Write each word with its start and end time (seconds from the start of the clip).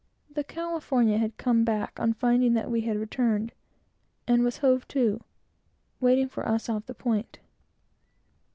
The 0.31 0.43
California 0.43 1.19
had 1.19 1.37
come 1.37 1.63
back 1.63 1.99
on 1.99 2.13
finding 2.13 2.55
that 2.55 2.71
we 2.71 2.81
had 2.81 2.97
returned, 2.97 3.51
and 4.27 4.43
was 4.43 4.57
hove 4.57 4.87
to, 4.87 5.23
waiting 5.99 6.27
for 6.27 6.43
us, 6.47 6.69
off 6.69 6.87
the 6.87 6.95
point. 6.95 7.37